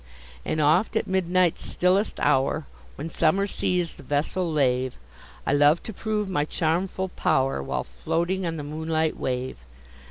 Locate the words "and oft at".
0.43-1.05